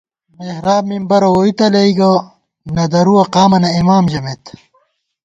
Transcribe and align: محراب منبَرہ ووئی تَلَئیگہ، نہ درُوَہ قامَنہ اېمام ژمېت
محراب 0.45 0.83
منبَرہ 0.91 1.29
ووئی 1.33 1.51
تَلَئیگہ، 1.57 2.13
نہ 2.75 2.85
درُوَہ 2.91 3.23
قامَنہ 3.33 3.69
اېمام 3.75 4.05
ژمېت 4.11 4.43